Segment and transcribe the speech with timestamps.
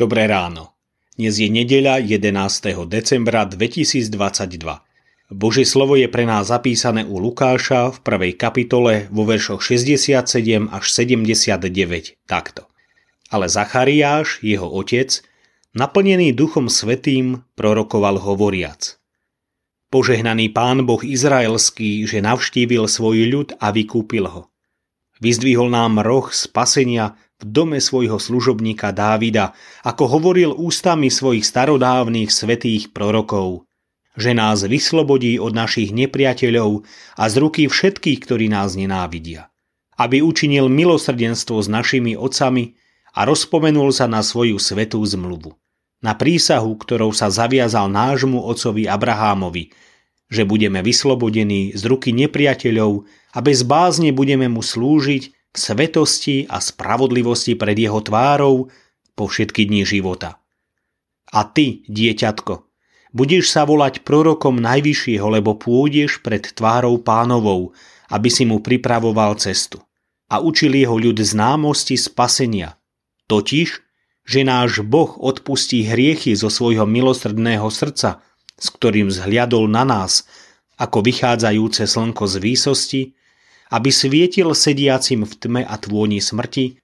[0.00, 0.72] Dobré ráno.
[1.20, 2.88] Dnes je nedeľa 11.
[2.88, 4.08] decembra 2022.
[5.28, 10.84] Božie slovo je pre nás zapísané u Lukáša v prvej kapitole vo veršoch 67 až
[10.88, 12.64] 79 takto.
[13.28, 15.20] Ale Zachariáš, jeho otec,
[15.76, 18.96] naplnený duchom svetým, prorokoval hovoriac.
[19.92, 24.48] Požehnaný pán Boh Izraelský, že navštívil svoj ľud a vykúpil ho.
[25.20, 29.52] Vyzdvihol nám roh spasenia v dome svojho služobníka Dávida,
[29.84, 33.68] ako hovoril ústami svojich starodávnych svetých prorokov,
[34.16, 36.88] že nás vyslobodí od našich nepriateľov
[37.20, 39.52] a z ruky všetkých, ktorí nás nenávidia.
[40.00, 42.80] Aby učinil milosrdenstvo s našimi otcami
[43.12, 45.52] a rozpomenul sa na svoju svetú zmluvu.
[46.00, 49.68] Na prísahu, ktorou sa zaviazal nášmu otcovi Abrahámovi,
[50.30, 56.62] že budeme vyslobodení z ruky nepriateľov a bez bázne budeme mu slúžiť k svetosti a
[56.62, 58.70] spravodlivosti pred jeho tvárou
[59.18, 60.38] po všetky dni života.
[61.34, 62.62] A ty, dieťatko,
[63.10, 67.74] budeš sa volať prorokom Najvyššieho, lebo pôjdeš pred tvárou pánovou,
[68.10, 69.82] aby si mu pripravoval cestu.
[70.30, 72.78] A učil jeho ľud známosti spasenia.
[73.26, 73.68] Totiž,
[74.26, 78.22] že náš Boh odpustí hriechy zo svojho milosrdného srdca,
[78.60, 80.28] s ktorým zhliadol na nás,
[80.76, 83.02] ako vychádzajúce slnko z výsosti,
[83.72, 86.76] aby svietil sediacim v tme a tvôni smrti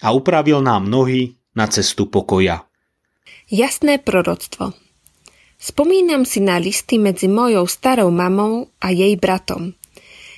[0.00, 2.62] a upravil nám nohy na cestu pokoja.
[3.50, 4.72] Jasné proroctvo
[5.64, 9.72] Spomínam si na listy medzi mojou starou mamou a jej bratom.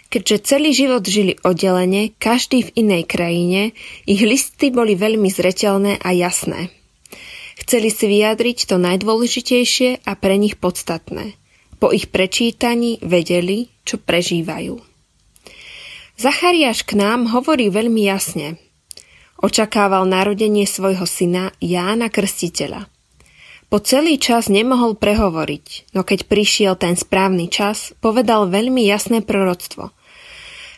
[0.06, 3.74] Keďže celý život žili oddelene, každý v inej krajine,
[4.06, 6.70] ich listy boli veľmi zretelné a jasné.
[7.56, 11.40] Chceli si vyjadriť to najdôležitejšie a pre nich podstatné.
[11.80, 14.80] Po ich prečítaní vedeli, čo prežívajú.
[16.16, 18.56] Zachariáš k nám hovorí veľmi jasne.
[19.36, 22.88] Očakával narodenie svojho syna Jána Krstiteľa.
[23.68, 29.92] Po celý čas nemohol prehovoriť, no keď prišiel ten správny čas, povedal veľmi jasné proroctvo.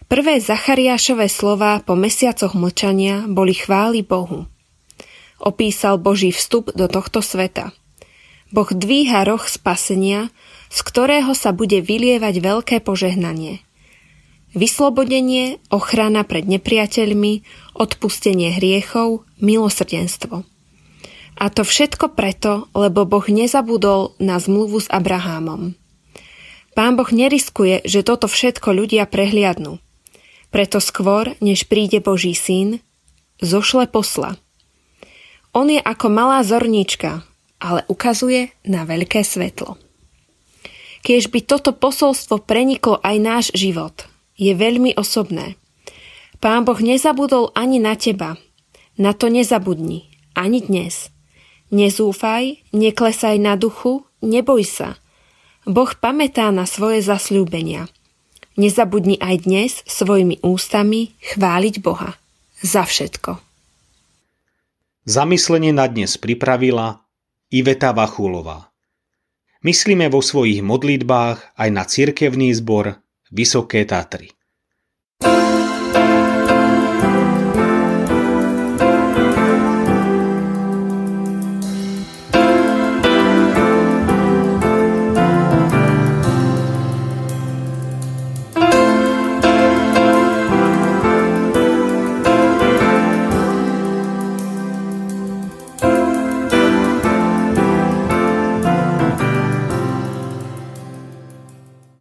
[0.08, 4.48] Prvé Zachariášové slova po mesiacoch mlčania boli chvály Bohu.
[5.38, 7.70] Opísal Boží vstup do tohto sveta.
[8.50, 10.34] Boh dvíha roh spasenia,
[10.68, 13.62] z ktorého sa bude vylievať veľké požehnanie–
[14.56, 17.44] Vyslobodenie, ochrana pred nepriateľmi,
[17.76, 20.40] odpustenie hriechov, milosrdenstvo.
[21.38, 25.76] A to všetko preto, lebo Boh nezabudol na zmluvu s Abrahámom.
[26.72, 29.78] Pán Boh neriskuje, že toto všetko ľudia prehliadnú.
[30.48, 32.80] Preto skôr, než príde Boží syn,
[33.44, 34.40] zošle posla.
[35.56, 37.24] On je ako malá zornička,
[37.62, 39.80] ale ukazuje na veľké svetlo.
[41.02, 44.04] Kiež by toto posolstvo preniklo aj náš život–
[44.38, 45.58] je veľmi osobné.
[46.38, 48.38] Pán Boh nezabudol ani na teba.
[48.94, 50.06] Na to nezabudni.
[50.38, 51.10] Ani dnes.
[51.74, 54.94] Nezúfaj, neklesaj na duchu, neboj sa.
[55.66, 57.90] Boh pamätá na svoje zasľúbenia.
[58.54, 62.14] Nezabudni aj dnes svojimi ústami chváliť Boha.
[62.62, 63.47] Za všetko.
[65.06, 67.06] Zamyslenie na dnes pripravila
[67.50, 68.70] Iveta Vachulová.
[69.66, 73.02] Myslíme vo svojich modlitbách aj na cirkevný zbor
[73.34, 74.37] Vysoké Tatry.